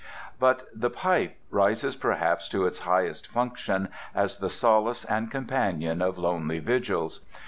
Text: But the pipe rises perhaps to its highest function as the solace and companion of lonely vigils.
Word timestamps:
But 0.39 0.65
the 0.73 0.89
pipe 0.89 1.37
rises 1.51 1.95
perhaps 1.95 2.49
to 2.49 2.65
its 2.65 2.79
highest 2.79 3.27
function 3.27 3.89
as 4.15 4.37
the 4.39 4.49
solace 4.49 5.05
and 5.05 5.29
companion 5.29 6.01
of 6.01 6.17
lonely 6.17 6.57
vigils. 6.57 7.19